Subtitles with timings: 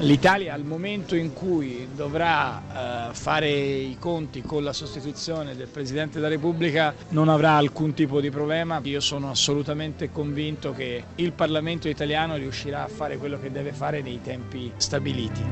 [0.00, 6.14] L'Italia al momento in cui dovrà eh, fare i conti con la sostituzione del Presidente
[6.14, 8.80] della Repubblica non avrà alcun tipo di problema.
[8.84, 14.00] Io sono assolutamente convinto che il Parlamento italiano riuscirà a fare quello che deve fare
[14.00, 15.42] nei tempi stabiliti.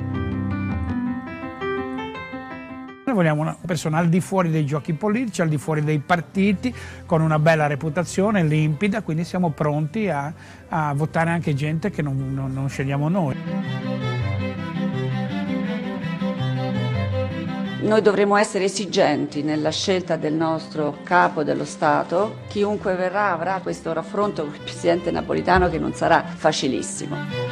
[3.05, 6.75] Noi vogliamo una persona al di fuori dei giochi politici, al di fuori dei partiti,
[7.05, 10.33] con una bella reputazione, limpida, quindi siamo pronti a,
[10.69, 13.88] a votare anche gente che non, non, non scegliamo noi.
[17.81, 22.39] Noi dovremo essere esigenti nella scelta del nostro capo dello Stato.
[22.49, 27.48] Chiunque verrà avrà questo raffronto con il Presidente Napolitano che non sarà facilissimo.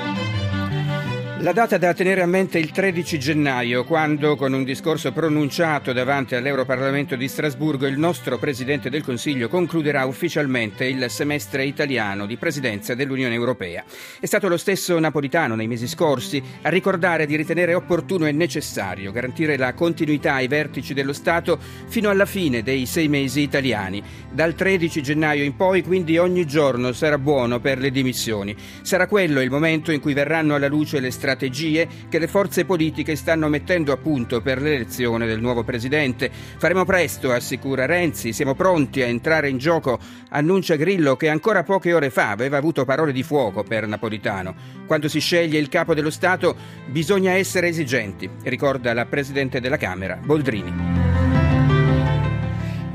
[1.46, 5.92] La data da tenere a mente è il 13 gennaio, quando, con un discorso pronunciato
[5.92, 12.36] davanti all'Europarlamento di Strasburgo, il nostro Presidente del Consiglio concluderà ufficialmente il semestre italiano di
[12.36, 13.84] presidenza dell'Unione Europea.
[14.18, 19.12] È stato lo stesso Napolitano nei mesi scorsi a ricordare di ritenere opportuno e necessario
[19.12, 24.02] garantire la continuità ai vertici dello Stato fino alla fine dei sei mesi italiani.
[24.32, 28.56] Dal 13 gennaio in poi, quindi, ogni giorno sarà buono per le dimissioni.
[28.82, 33.14] Sarà quello il momento in cui verranno alla luce le strategie che le forze politiche
[33.16, 36.30] stanno mettendo a punto per l'elezione del nuovo presidente.
[36.30, 39.98] Faremo presto, assicura Renzi, siamo pronti a entrare in gioco,
[40.30, 44.54] annuncia Grillo che ancora poche ore fa aveva avuto parole di fuoco per Napolitano.
[44.86, 50.18] Quando si sceglie il capo dello Stato bisogna essere esigenti, ricorda la Presidente della Camera,
[50.22, 50.95] Boldrini.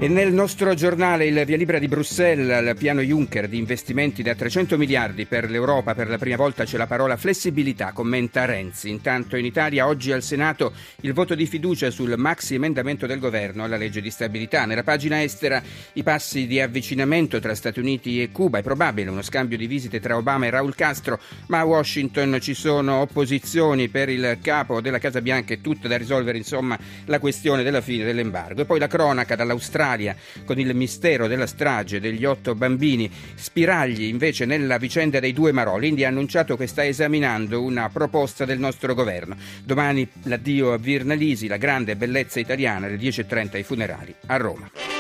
[0.02, 4.34] E nel nostro giornale il via libera di Bruxelles al piano Juncker di investimenti da
[4.34, 8.90] 300 miliardi per l'Europa per la prima volta c'è la parola flessibilità, commenta Renzi.
[8.90, 13.64] Intanto in Italia oggi al Senato il voto di fiducia sul maxi emendamento del governo
[13.64, 14.66] alla legge di stabilità.
[14.66, 15.62] Nella pagina estera
[15.94, 18.58] i passi di avvicinamento tra Stati Uniti e Cuba.
[18.58, 21.20] È probabile uno scambio di visite tra Obama e Raul Castro,
[21.50, 25.96] ma a Washington ci sono opposizioni per il capo della Casa Bianca e tutto da
[25.96, 26.76] risolvere, insomma,
[27.06, 28.62] la questione della fine dell'embargo.
[28.62, 30.16] E poi la cronaca dall'Australia Italia
[30.46, 33.10] con il mistero della strage degli otto bambini.
[33.36, 35.78] Spiragli invece nella vicenda dei due Marò.
[35.78, 39.36] L'India ha annunciato che sta esaminando una proposta del nostro governo.
[39.64, 44.91] Domani l'addio a Virnalisi, la grande bellezza italiana, alle 10.30 ai funerali a Roma.